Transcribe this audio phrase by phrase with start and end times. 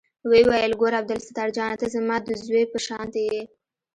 [0.29, 3.41] ويې ويل ګوره عبدالستار جانه ته زما د زوى په شانتې يې.